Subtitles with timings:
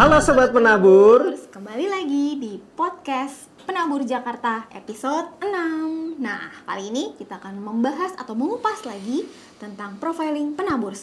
[0.00, 7.36] Halo Sobat Penabur Kembali lagi di podcast Penabur Jakarta episode 6 Nah, kali ini kita
[7.36, 9.28] akan membahas atau mengupas lagi
[9.60, 10.96] tentang profiling penabur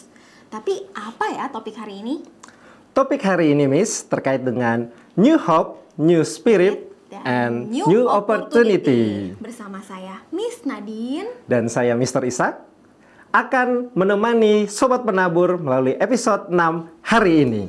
[0.50, 2.26] Tapi apa ya topik hari ini?
[2.90, 6.90] Topik hari ini Miss terkait dengan New Hope, New Spirit,
[7.22, 9.30] and New, opportunity.
[9.38, 12.26] Bersama saya Miss Nadine Dan saya Mr.
[12.26, 12.66] Ishak
[13.30, 17.64] akan menemani Sobat Penabur melalui episode 6 hari ini.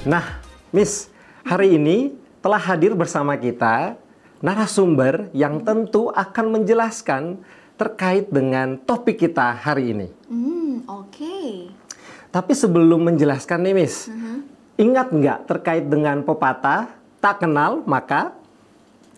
[0.00, 0.40] Nah,
[0.72, 1.12] Miss,
[1.44, 4.00] hari ini telah hadir bersama kita
[4.40, 7.36] narasumber yang tentu akan menjelaskan
[7.76, 10.08] terkait dengan topik kita hari ini.
[10.24, 11.68] Hmm, oke
[12.30, 14.36] Tapi sebelum menjelaskan nih, Miss, Mhm.
[14.78, 16.88] ingat nggak terkait dengan pepatah
[17.20, 18.32] tak kenal maka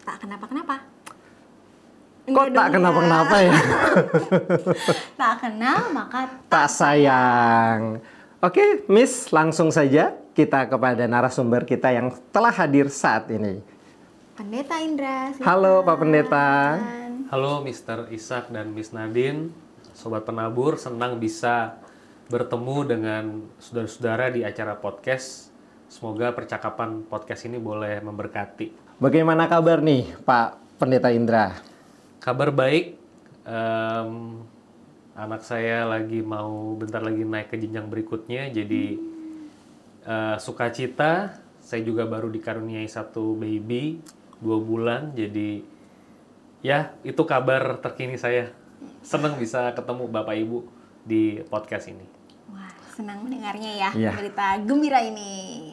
[0.02, 3.54] Tak kenapa-kenapa kok Enggak tak kenapa-kenapa ya?
[5.22, 6.18] Tak kenal maka
[6.50, 8.02] tak sayang.
[8.38, 13.60] Oke, Miss, langsung saja kita kepada narasumber kita yang telah hadir saat ini.
[14.32, 16.80] Pendeta Indra Halo, Pak Pendeta.
[16.80, 17.12] silakan.
[17.28, 18.08] Halo Mr.
[18.08, 19.52] Ishak dan Miss Nadine,
[19.92, 21.76] Sobat Penabur, senang bisa
[22.32, 23.24] bertemu dengan
[23.60, 25.52] saudara-saudara di acara podcast.
[25.92, 28.96] Semoga percakapan podcast ini boleh memberkati.
[28.96, 31.60] Bagaimana kabar nih, Pak Pendeta Indra?
[32.24, 32.96] Kabar baik,
[33.44, 34.40] em,
[35.12, 39.11] anak saya lagi mau bentar lagi naik ke jenjang berikutnya, jadi
[40.02, 41.38] eh, sukacita.
[41.62, 44.02] Saya juga baru dikaruniai satu baby,
[44.42, 45.62] dua bulan, jadi
[46.60, 48.50] ya itu kabar terkini saya.
[49.00, 50.58] Senang bisa ketemu Bapak Ibu
[51.02, 52.02] di podcast ini.
[52.50, 54.10] Wah, senang mendengarnya ya Iya.
[54.14, 55.70] berita gembira ini.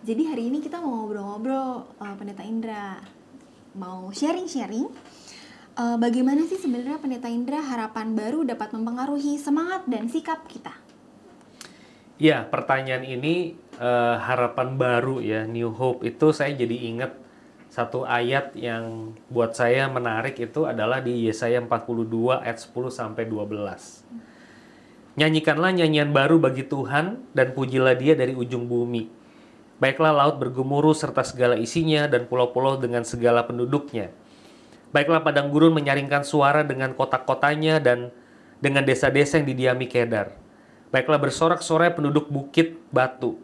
[0.00, 2.96] Jadi hari ini kita mau ngobrol-ngobrol eh, Pendeta Indra
[3.76, 4.88] mau sharing-sharing
[5.76, 10.72] eh, bagaimana sih sebenarnya Pendeta Indra harapan baru dapat mempengaruhi semangat dan sikap kita.
[12.20, 17.16] Ya, pertanyaan ini eh, harapan baru ya, New Hope itu saya jadi ingat
[17.72, 24.04] satu ayat yang buat saya menarik itu adalah di Yesaya 42 ayat 10 sampai 12.
[25.16, 29.08] Nyanyikanlah nyanyian baru bagi Tuhan dan pujilah Dia dari ujung bumi.
[29.80, 34.12] Baiklah laut bergemuruh serta segala isinya dan pulau-pulau dengan segala penduduknya.
[34.92, 38.12] Baiklah padang gurun menyaringkan suara dengan kota-kotanya dan
[38.60, 40.49] dengan desa-desa yang didiami Kedar.
[40.90, 43.38] Baiklah bersorak-sorai penduduk bukit batu.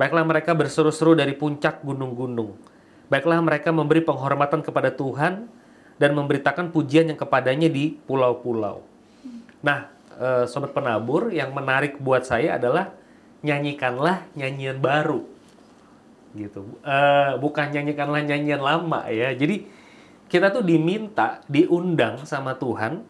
[0.00, 2.56] Baiklah mereka berseru-seru dari puncak gunung-gunung.
[3.12, 5.48] Baiklah mereka memberi penghormatan kepada Tuhan
[5.98, 8.84] dan memberitakan pujian yang kepadanya di pulau-pulau.
[9.60, 12.94] Nah, eh, sobat penabur, yang menarik buat saya adalah
[13.42, 15.26] nyanyikanlah nyanyian baru,
[16.36, 16.78] gitu.
[16.86, 19.34] Eh, bukan nyanyikanlah nyanyian lama ya.
[19.34, 19.66] Jadi
[20.30, 23.02] kita tuh diminta, diundang sama Tuhan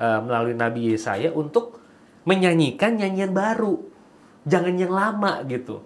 [0.00, 1.81] eh, melalui Nabi Yesaya untuk
[2.22, 3.82] menyanyikan nyanyian baru,
[4.46, 5.82] jangan yang lama gitu.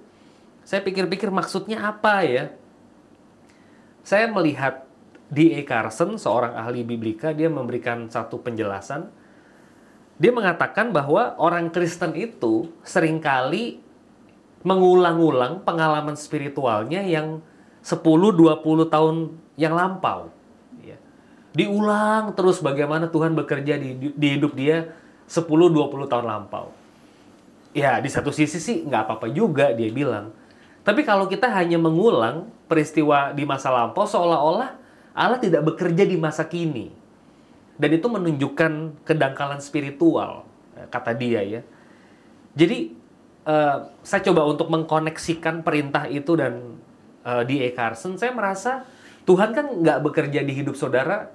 [0.66, 2.44] Saya pikir-pikir maksudnya apa ya?
[4.02, 4.86] Saya melihat
[5.30, 5.66] D.A.
[5.66, 9.10] Carson, seorang ahli biblika, dia memberikan satu penjelasan.
[10.16, 13.82] Dia mengatakan bahwa orang Kristen itu sering kali
[14.66, 17.42] mengulang-ulang pengalaman spiritualnya yang
[17.86, 19.16] 10-20 tahun
[19.54, 20.34] yang lampau.
[20.82, 20.98] Ya.
[21.54, 24.90] Diulang terus bagaimana Tuhan bekerja di, di hidup dia
[25.26, 26.70] 10-20 tahun lampau.
[27.76, 30.32] Ya, di satu sisi sih nggak apa-apa juga dia bilang.
[30.86, 34.70] Tapi kalau kita hanya mengulang peristiwa di masa lampau seolah-olah
[35.16, 36.88] Allah tidak bekerja di masa kini.
[37.76, 40.48] Dan itu menunjukkan kedangkalan spiritual,
[40.78, 41.60] eh, kata dia ya.
[42.56, 42.96] Jadi
[43.44, 46.80] eh, saya coba untuk mengkoneksikan perintah itu dan
[47.26, 47.76] eh, D.A.
[47.76, 48.88] Carson, saya merasa
[49.28, 51.28] Tuhan kan nggak bekerja di hidup saudara,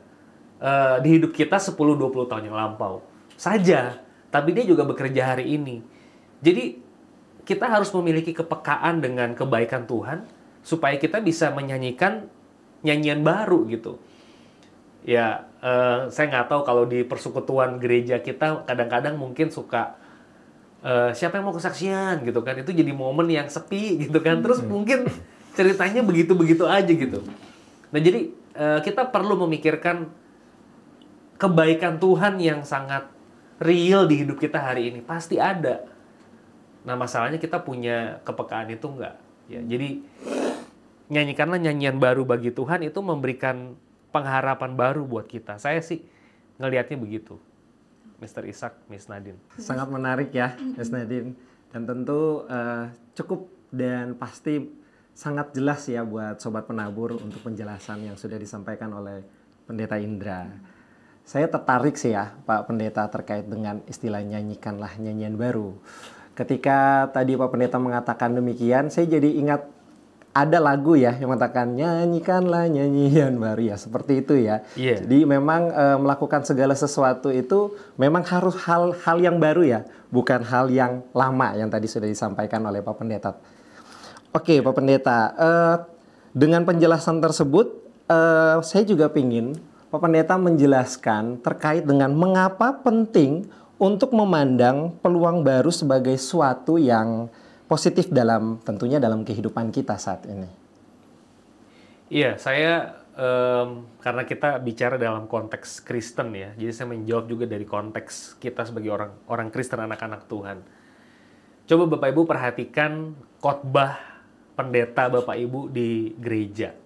[0.57, 3.10] eh, di hidup kita 10-20 tahun yang lampau
[3.41, 3.97] saja.
[4.29, 5.81] Tapi dia juga bekerja hari ini.
[6.45, 6.77] Jadi
[7.41, 10.29] kita harus memiliki kepekaan dengan kebaikan Tuhan
[10.61, 12.29] supaya kita bisa menyanyikan
[12.85, 13.97] nyanyian baru gitu.
[15.01, 19.97] Ya, eh, saya nggak tahu kalau di persekutuan gereja kita kadang-kadang mungkin suka
[20.85, 22.61] eh, siapa yang mau kesaksian gitu kan?
[22.61, 24.45] Itu jadi momen yang sepi gitu kan.
[24.45, 25.09] Terus mungkin
[25.57, 27.25] ceritanya begitu-begitu aja gitu.
[27.89, 30.07] Nah jadi eh, kita perlu memikirkan
[31.41, 33.09] kebaikan Tuhan yang sangat
[33.61, 35.85] real di hidup kita hari ini pasti ada.
[36.81, 39.21] Nah masalahnya kita punya kepekaan itu enggak.
[39.45, 40.01] Ya, jadi
[41.13, 43.77] nyanyikanlah nyanyian baru bagi Tuhan itu memberikan
[44.09, 45.61] pengharapan baru buat kita.
[45.61, 46.01] Saya sih
[46.57, 47.37] ngelihatnya begitu.
[48.21, 48.45] Mr.
[48.45, 49.37] Ishak, Miss Nadine.
[49.57, 51.33] Sangat menarik ya, Mas Nadine.
[51.73, 54.61] Dan tentu eh, cukup dan pasti
[55.11, 59.25] sangat jelas ya buat sobat penabur untuk penjelasan yang sudah disampaikan oleh
[59.65, 60.47] Pendeta Indra.
[61.31, 65.71] Saya tertarik sih ya Pak Pendeta terkait dengan istilah nyanyikanlah nyanyian baru.
[66.35, 69.63] Ketika tadi Pak Pendeta mengatakan demikian, saya jadi ingat
[70.35, 74.67] ada lagu ya yang mengatakan nyanyikanlah nyanyian baru ya seperti itu ya.
[74.75, 75.07] Iya.
[75.07, 79.79] Jadi memang e, melakukan segala sesuatu itu memang harus hal-hal yang baru ya,
[80.11, 83.39] bukan hal yang lama yang tadi sudah disampaikan oleh Pak Pendeta.
[84.35, 85.49] Oke Pak Pendeta, e,
[86.35, 87.71] dengan penjelasan tersebut
[88.11, 88.19] e,
[88.67, 93.43] saya juga ingin Pak Pendeta menjelaskan terkait dengan mengapa penting
[93.75, 97.27] untuk memandang peluang baru sebagai suatu yang
[97.67, 100.47] positif dalam tentunya dalam kehidupan kita saat ini.
[102.07, 107.67] Iya, saya um, karena kita bicara dalam konteks Kristen ya, jadi saya menjawab juga dari
[107.67, 110.63] konteks kita sebagai orang orang Kristen anak-anak Tuhan.
[111.67, 113.11] Coba Bapak Ibu perhatikan
[113.43, 113.99] khotbah
[114.55, 116.80] pendeta Bapak Ibu di gereja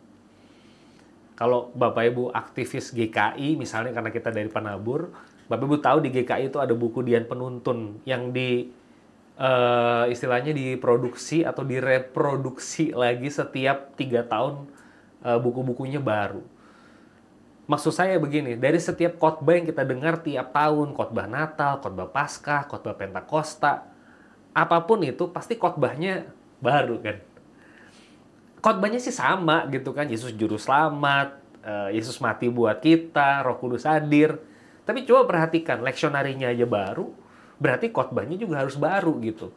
[1.36, 5.12] kalau Bapak Ibu aktivis GKI misalnya karena kita dari Penabur,
[5.52, 8.72] Bapak Ibu tahu di GKI itu ada buku Dian Penuntun yang di
[9.36, 14.64] uh, istilahnya diproduksi atau direproduksi lagi setiap tiga tahun
[15.28, 16.40] uh, buku-bukunya baru.
[17.66, 22.70] Maksud saya begini, dari setiap khotbah yang kita dengar tiap tahun, khotbah Natal, khotbah Paskah,
[22.70, 23.90] khotbah Pentakosta,
[24.56, 26.32] apa pun itu pasti khotbahnya
[26.64, 27.35] baru kan
[28.66, 33.86] khotbahnya sih sama gitu kan Yesus juru selamat uh, Yesus mati buat kita Roh Kudus
[33.86, 34.42] hadir
[34.90, 37.14] tapi coba perhatikan leksionarinya aja baru
[37.62, 39.54] berarti khotbahnya juga harus baru gitu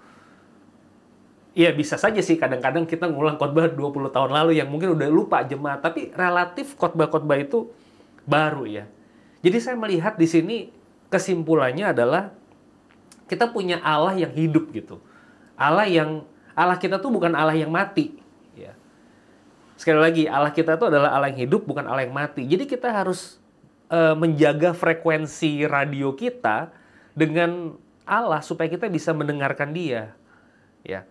[1.58, 5.43] Iya bisa saja sih kadang-kadang kita ngulang khotbah 20 tahun lalu yang mungkin udah lupa
[5.43, 7.75] jemaat tapi relatif khotbah-khotbah itu
[8.22, 8.87] baru ya.
[9.43, 10.56] Jadi saya melihat di sini
[11.11, 12.31] kesimpulannya adalah
[13.26, 15.02] kita punya Allah yang hidup gitu.
[15.58, 16.22] Allah yang
[16.54, 18.27] Allah kita tuh bukan Allah yang mati
[19.78, 22.42] sekali lagi Allah kita itu adalah Allah yang hidup bukan Allah yang mati.
[22.42, 23.38] Jadi kita harus
[23.88, 26.75] uh, menjaga frekuensi radio kita
[27.14, 30.12] dengan Allah supaya kita bisa mendengarkan Dia.
[30.82, 31.06] Ya.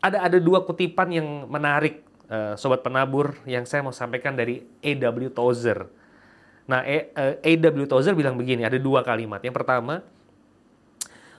[0.00, 2.00] Ada ada dua kutipan yang menarik
[2.32, 5.28] uh, sobat penabur yang saya mau sampaikan dari A.W.
[5.36, 5.84] Tozer.
[6.66, 7.82] Nah, A.W.
[7.82, 9.38] Eh, Tozer bilang begini, ada dua kalimat.
[9.38, 10.02] Yang pertama,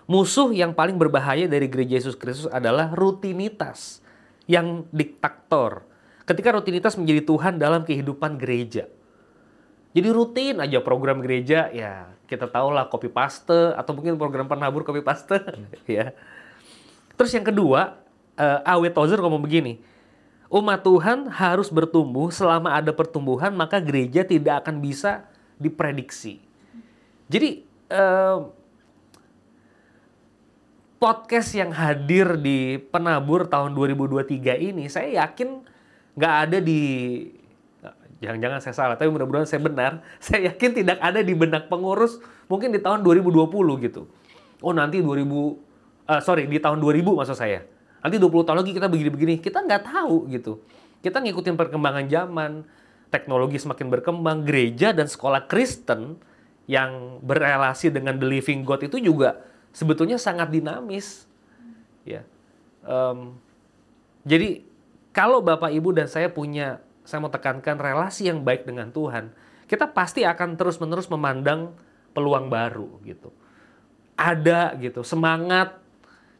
[0.07, 3.99] musuh yang paling berbahaya dari gereja Yesus Kristus adalah rutinitas
[4.47, 5.83] yang diktator
[6.27, 8.91] ketika rutinitas menjadi Tuhan dalam kehidupan gereja.
[9.95, 14.83] Jadi rutin aja program gereja ya kita tahu lah copy paste atau mungkin program penabur
[14.83, 15.39] copy paste
[15.89, 16.11] ya.
[17.17, 17.97] Terus yang kedua,
[18.37, 19.81] uh, Awe Tozer ngomong begini,
[20.51, 25.25] umat Tuhan harus bertumbuh selama ada pertumbuhan maka gereja tidak akan bisa
[25.57, 26.43] diprediksi.
[27.31, 28.51] Jadi uh,
[31.01, 35.76] podcast yang hadir di penabur tahun 2023 ini saya yakin
[36.17, 36.81] nggak ada di
[38.17, 40.01] jangan-jangan saya salah, tapi mudah-mudahan saya benar.
[40.23, 42.17] Saya yakin tidak ada di benak pengurus
[42.49, 44.09] mungkin di tahun 2020 gitu.
[44.65, 45.53] Oh nanti 2000, uh,
[46.09, 47.61] eh, sorry di tahun 2000 maksud saya.
[48.01, 50.65] Nanti 20 tahun lagi kita begini-begini, kita nggak tahu gitu.
[51.05, 52.65] Kita ngikutin perkembangan zaman,
[53.13, 56.17] teknologi semakin berkembang, gereja dan sekolah Kristen
[56.65, 59.39] yang berrelasi dengan the living God itu juga
[59.71, 61.29] sebetulnya sangat dinamis.
[62.01, 62.23] Ya,
[62.83, 63.37] um,
[64.27, 64.66] jadi
[65.17, 69.33] kalau Bapak Ibu dan saya punya, saya mau tekankan relasi yang baik dengan Tuhan,
[69.65, 71.73] kita pasti akan terus-menerus memandang
[72.13, 73.33] peluang baru gitu.
[74.13, 75.81] Ada gitu, semangat.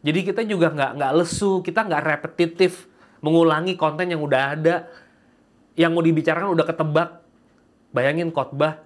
[0.06, 2.86] Jadi kita juga nggak nggak lesu, kita nggak repetitif
[3.26, 4.86] mengulangi konten yang udah ada,
[5.74, 7.10] yang mau dibicarakan udah ketebak.
[7.90, 8.78] Bayangin khotbah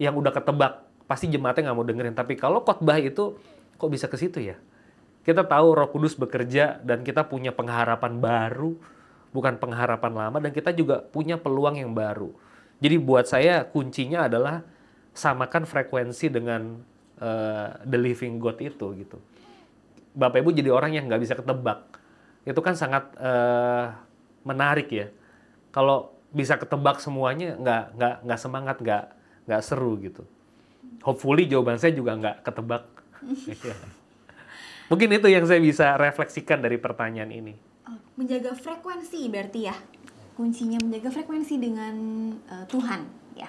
[0.00, 2.16] yang udah ketebak, pasti jemaatnya nggak mau dengerin.
[2.16, 3.36] Tapi kalau khotbah itu
[3.76, 4.56] kok bisa ke situ ya?
[5.28, 8.95] Kita tahu Roh Kudus bekerja dan kita punya pengharapan baru
[9.34, 12.32] bukan pengharapan lama dan kita juga punya peluang yang baru.
[12.80, 14.60] Jadi buat saya kuncinya adalah
[15.16, 16.76] samakan frekuensi dengan
[17.20, 19.18] uh, the living God itu gitu.
[20.16, 22.00] Bapak Ibu jadi orang yang nggak bisa ketebak.
[22.44, 23.96] Itu kan sangat uh,
[24.44, 25.08] menarik ya.
[25.72, 29.04] Kalau bisa ketebak semuanya nggak nggak nggak semangat nggak
[29.48, 30.24] nggak seru gitu.
[31.04, 32.84] Hopefully jawaban saya juga nggak ketebak.
[34.92, 37.65] Mungkin itu yang saya bisa refleksikan dari pertanyaan ini
[38.16, 39.76] menjaga frekuensi berarti ya
[40.36, 41.94] kuncinya menjaga frekuensi dengan
[42.48, 43.04] uh, Tuhan
[43.36, 43.48] ya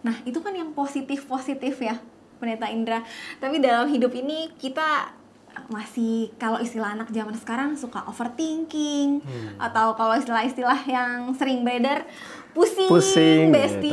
[0.00, 2.00] nah itu kan yang positif positif ya
[2.40, 3.04] pendeta Indra
[3.36, 5.20] tapi dalam hidup ini kita
[5.68, 9.58] masih kalau istilah anak zaman sekarang suka overthinking hmm.
[9.58, 12.06] atau kalau istilah-istilah yang sering beredar
[12.54, 13.90] pusing, pusing besti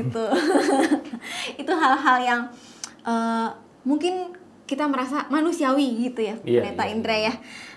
[0.00, 0.26] gitu, gitu.
[1.62, 2.40] itu hal-hal yang
[3.04, 3.52] uh,
[3.84, 4.32] mungkin
[4.64, 6.94] kita merasa manusiawi gitu ya yeah, pendeta yeah.
[6.96, 7.34] Indra ya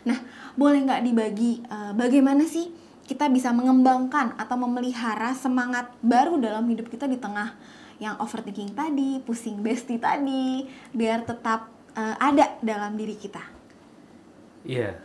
[0.07, 0.17] nah
[0.57, 2.73] boleh nggak dibagi uh, bagaimana sih
[3.07, 7.55] kita bisa mengembangkan atau memelihara semangat baru dalam hidup kita di tengah
[7.97, 13.41] yang overthinking tadi, pusing besti tadi, biar tetap uh, ada dalam diri kita?
[14.67, 14.99] Iya.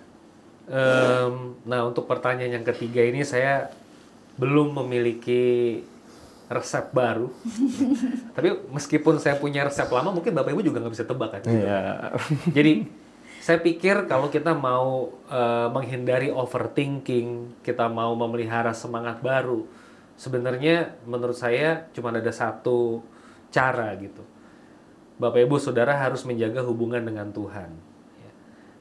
[0.66, 3.71] Um, nah untuk pertanyaan yang ketiga ini saya
[4.37, 5.80] belum memiliki
[6.50, 7.32] resep baru.
[8.37, 11.42] Tapi meskipun saya punya resep lama, mungkin bapak ibu juga nggak bisa tebak kan.
[11.49, 11.80] Iya.
[12.50, 13.01] Jadi
[13.43, 19.67] saya pikir kalau kita mau uh, menghindari overthinking, kita mau memelihara semangat baru,
[20.15, 23.03] sebenarnya menurut saya cuma ada satu
[23.51, 24.23] cara gitu.
[25.19, 27.75] Bapak Ibu Saudara harus menjaga hubungan dengan Tuhan.
[28.23, 28.33] Ya.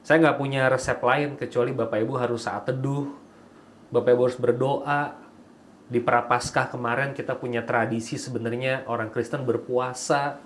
[0.06, 3.10] Saya nggak punya resep lain kecuali Bapak Ibu harus saat teduh,
[3.90, 5.18] Bapak Ibu harus berdoa.
[5.90, 10.38] Di Prapaskah kemarin kita punya tradisi sebenarnya orang Kristen berpuasa,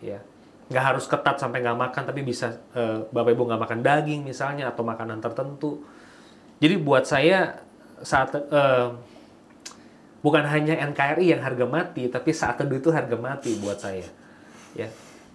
[0.00, 0.24] ya
[0.70, 4.70] nggak harus ketat sampai nggak makan tapi bisa uh, bapak ibu nggak makan daging misalnya
[4.70, 5.82] atau makanan tertentu.
[6.62, 7.58] Jadi buat saya
[8.00, 8.94] saat uh,
[10.22, 14.06] bukan hanya NKRI yang harga mati tapi saat teduh itu harga mati buat saya
[14.78, 14.86] ya.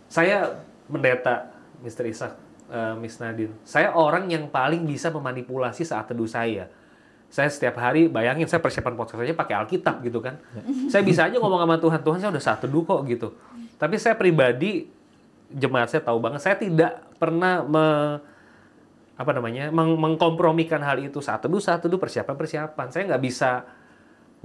[0.07, 0.55] Saya
[0.87, 1.51] mendeta
[1.83, 2.07] Mr.
[2.07, 2.33] Ishak
[2.71, 3.53] uh, Miss Nadine.
[3.67, 6.69] Saya orang yang paling bisa memanipulasi saat teduh saya.
[7.27, 10.39] Saya setiap hari bayangin saya persiapan podcast aja pakai Alkitab gitu kan.
[10.55, 10.61] Ya.
[10.95, 13.35] saya bisa aja ngomong sama Tuhan Tuhan saya udah saat teduh kok gitu.
[13.75, 14.87] Tapi saya pribadi
[15.51, 16.41] jemaat saya tahu banget.
[16.41, 17.85] Saya tidak pernah me,
[19.15, 21.21] apa namanya meng, mengkompromikan hal itu.
[21.21, 22.87] Saat teduh saat teduh persiapan persiapan.
[22.89, 23.51] Saya nggak bisa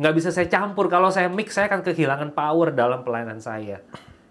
[0.00, 0.88] nggak bisa saya campur.
[0.88, 3.84] Kalau saya mix saya akan kehilangan power dalam pelayanan saya.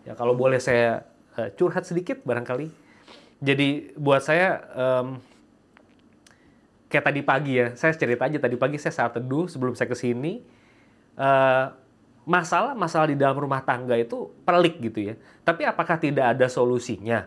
[0.03, 1.05] Ya kalau boleh saya
[1.37, 2.67] uh, curhat sedikit barangkali.
[3.39, 5.23] Jadi buat saya um,
[6.89, 9.95] kayak tadi pagi ya saya cerita aja tadi pagi saya saat teduh sebelum saya ke
[9.95, 10.41] sini
[11.15, 11.69] uh,
[12.29, 15.13] masalah-masalah di dalam rumah tangga itu pelik gitu ya.
[15.41, 17.25] Tapi apakah tidak ada solusinya?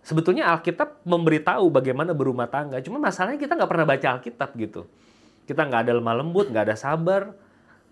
[0.00, 2.80] Sebetulnya Alkitab memberitahu bagaimana berumah tangga.
[2.80, 4.88] Cuma masalahnya kita nggak pernah baca Alkitab gitu.
[5.44, 7.36] Kita nggak ada lemah lembut, nggak ada sabar.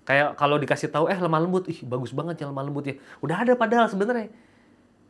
[0.09, 2.97] Kayak kalau dikasih tahu, eh lemah lembut, ih bagus banget ya lemah lembut ya.
[3.21, 4.33] Udah ada padahal sebenarnya.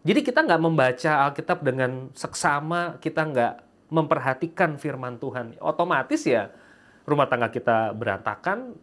[0.03, 3.55] Jadi kita nggak membaca Alkitab dengan seksama, kita nggak
[3.95, 5.55] memperhatikan firman Tuhan.
[5.63, 6.51] Otomatis ya
[7.07, 8.75] rumah tangga kita berantakan,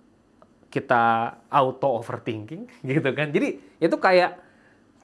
[0.73, 3.29] kita auto overthinking gitu kan.
[3.29, 4.41] Jadi itu kayak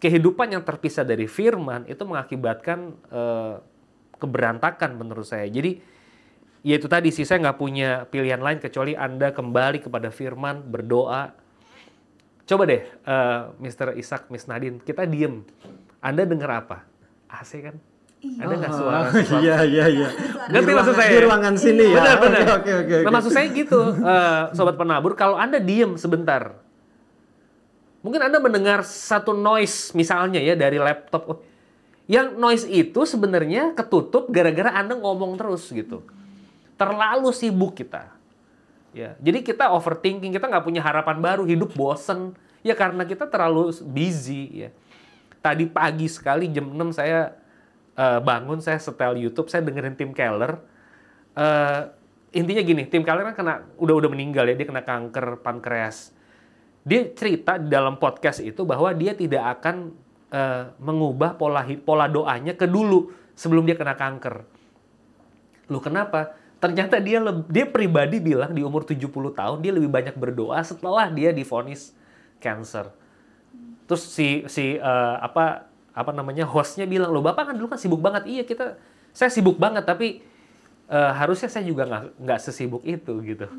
[0.01, 3.61] kehidupan yang terpisah dari firman itu mengakibatkan uh,
[4.17, 5.45] keberantakan menurut saya.
[5.45, 5.77] Jadi
[6.65, 11.31] ya itu tadi sih saya nggak punya pilihan lain kecuali anda kembali kepada firman berdoa.
[12.49, 13.93] Coba deh, eh, Mr.
[13.93, 15.45] Ishak, Miss Nadine, kita diem.
[16.01, 16.81] Anda dengar apa?
[17.29, 17.77] AC kan?
[18.19, 18.43] Iya.
[18.43, 18.99] Ada nggak suara?
[19.07, 20.07] Oh, iya iya iya.
[20.51, 21.09] Ngerti maksud saya?
[21.15, 21.95] Di ruangan sini ya.
[22.03, 22.41] Benar benar.
[22.59, 23.05] Oke oke oke.
[23.07, 26.59] Nah maksud saya gitu, uh, sobat penabur, kalau anda diem sebentar,
[28.03, 31.39] mungkin anda mendengar satu noise misalnya ya dari laptop, oh,
[32.11, 36.03] yang noise itu sebenarnya ketutup gara-gara anda ngomong terus gitu.
[36.75, 38.11] Terlalu sibuk kita.
[38.91, 42.35] Ya, jadi kita overthinking, kita nggak punya harapan baru, hidup bosen.
[42.67, 44.69] Ya karena kita terlalu busy ya.
[45.39, 47.38] Tadi pagi sekali jam 6 saya
[48.00, 50.56] uh, bangun saya setel YouTube saya dengerin Tim Keller.
[51.36, 51.91] Uh,
[52.32, 56.15] intinya gini Tim Keller kan kena udah udah meninggal ya dia kena kanker pankreas.
[56.88, 59.91] Dia cerita di dalam podcast itu bahwa dia tidak akan
[60.32, 64.48] uh, mengubah pola pola doanya ke dulu sebelum dia kena kanker.
[65.68, 66.34] Lu kenapa?
[66.60, 71.32] Ternyata dia dia pribadi bilang di umur 70 tahun dia lebih banyak berdoa setelah dia
[71.32, 71.96] difonis
[72.39, 72.91] cancer.
[73.88, 75.68] Terus si si uh, apa
[76.00, 78.24] apa namanya hostnya bilang lo bapak kan dulu kan sibuk banget.
[78.24, 78.79] Iya kita
[79.12, 80.24] saya sibuk banget tapi
[80.88, 83.51] uh, harusnya saya juga nggak nggak sesibuk itu gitu.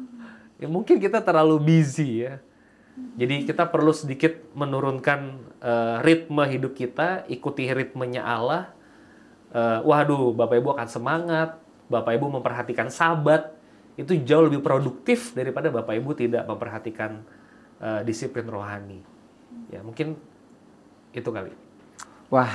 [0.57, 2.41] Ya mungkin kita terlalu busy ya.
[3.21, 5.21] Jadi kita perlu sedikit menurunkan
[5.61, 8.73] uh, ritme hidup kita ikuti ritmenya Allah.
[9.53, 11.61] Uh, waduh bapak ibu akan semangat
[11.93, 13.53] bapak ibu memperhatikan sabat.
[14.01, 17.21] Itu jauh lebih produktif daripada bapak ibu tidak memperhatikan
[17.85, 19.05] uh, disiplin rohani.
[19.69, 20.17] Ya mungkin
[21.11, 21.70] itu kali
[22.31, 22.47] Wah,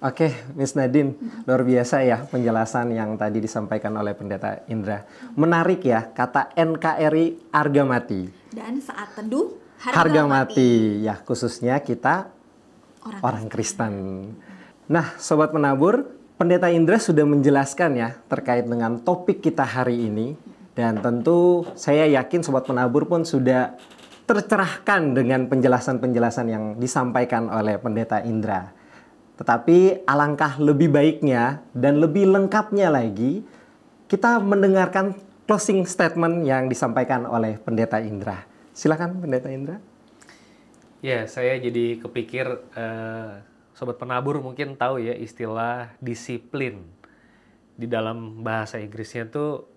[0.00, 1.12] oke, okay, Miss Nadine,
[1.44, 5.04] luar biasa ya penjelasan yang tadi disampaikan oleh Pendeta Indra.
[5.36, 8.24] Menarik ya kata NKRI harga mati.
[8.48, 9.52] Dan saat teduh
[9.84, 10.32] harga, harga mati.
[10.32, 10.72] mati.
[11.04, 12.32] Ya, khususnya kita
[13.04, 13.92] orang, orang Kristen.
[14.88, 16.08] Nah, sobat penabur,
[16.40, 20.40] Pendeta Indra sudah menjelaskan ya terkait dengan topik kita hari ini
[20.72, 23.76] dan tentu saya yakin sobat penabur pun sudah
[24.24, 28.77] tercerahkan dengan penjelasan-penjelasan yang disampaikan oleh Pendeta Indra.
[29.38, 33.46] Tetapi alangkah lebih baiknya dan lebih lengkapnya lagi
[34.10, 35.14] kita mendengarkan
[35.46, 38.42] closing statement yang disampaikan oleh Pendeta Indra.
[38.74, 39.78] Silakan Pendeta Indra.
[40.98, 43.38] Ya, saya jadi kepikir uh,
[43.72, 46.82] sobat penabur mungkin tahu ya istilah disiplin.
[47.78, 49.70] Di dalam bahasa Inggrisnya tuh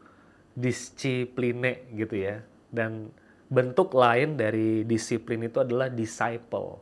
[0.57, 2.41] discipline gitu ya.
[2.73, 3.13] Dan
[3.45, 6.81] bentuk lain dari disiplin itu adalah disciple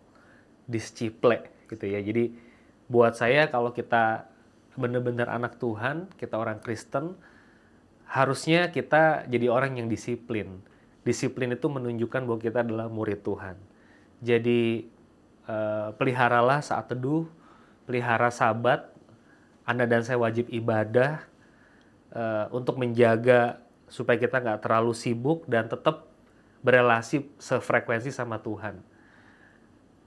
[0.69, 1.99] disciple gitu ya.
[1.99, 2.29] Jadi
[2.89, 4.25] buat saya kalau kita
[4.73, 7.13] benar-benar anak Tuhan, kita orang Kristen,
[8.09, 10.65] harusnya kita jadi orang yang disiplin.
[11.05, 13.55] Disiplin itu menunjukkan bahwa kita adalah murid Tuhan.
[14.25, 14.89] Jadi
[15.45, 17.29] eh, peliharalah saat teduh,
[17.85, 18.89] pelihara sabat,
[19.63, 21.21] Anda dan saya wajib ibadah
[22.09, 26.09] eh, untuk menjaga supaya kita nggak terlalu sibuk dan tetap
[26.65, 28.81] berelasi sefrekuensi sama Tuhan.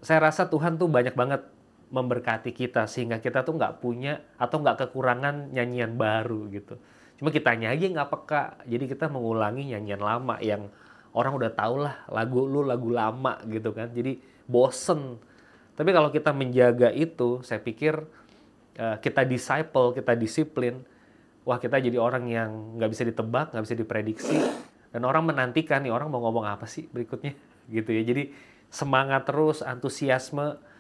[0.02, 1.46] Saya rasa Tuhan tuh banyak banget
[1.92, 6.80] memberkati kita sehingga kita tuh nggak punya atau nggak kekurangan nyanyian baru gitu.
[7.20, 10.72] Cuma kita aja nggak peka, jadi kita mengulangi nyanyian lama yang
[11.12, 13.92] orang udah tau lah lagu lu lagu lama gitu kan.
[13.92, 14.16] Jadi
[14.48, 15.20] bosen.
[15.76, 18.00] Tapi kalau kita menjaga itu, saya pikir
[18.80, 20.80] uh, kita disciple, kita disiplin,
[21.44, 24.36] wah kita jadi orang yang nggak bisa ditebak, nggak bisa diprediksi,
[24.92, 27.36] dan orang menantikan nih orang mau ngomong apa sih berikutnya,
[27.76, 28.02] gitu ya.
[28.04, 28.32] Jadi
[28.72, 30.71] semangat terus, antusiasme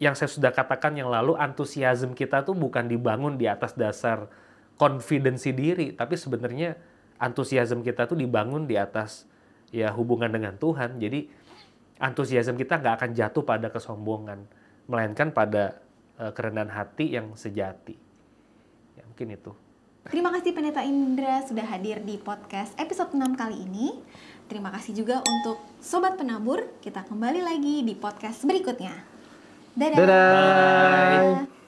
[0.00, 4.32] yang saya sudah katakan yang lalu, antusiasme kita tuh bukan dibangun di atas dasar
[4.80, 6.72] konfidensi diri, tapi sebenarnya
[7.20, 9.28] antusiasme kita tuh dibangun di atas
[9.68, 10.96] ya hubungan dengan Tuhan.
[10.96, 11.28] Jadi
[12.00, 14.48] antusiasme kita nggak akan jatuh pada kesombongan,
[14.88, 15.84] melainkan pada
[16.16, 17.92] uh, kerendahan hati yang sejati.
[18.96, 19.52] Ya, mungkin itu.
[20.08, 24.00] Terima kasih Pendeta Indra sudah hadir di podcast episode 6 kali ini.
[24.48, 26.64] Terima kasih juga untuk Sobat Penabur.
[26.80, 29.09] Kita kembali lagi di podcast berikutnya.
[29.76, 29.96] Dadah.
[29.96, 31.36] Dadah.
[31.44, 31.59] Bye.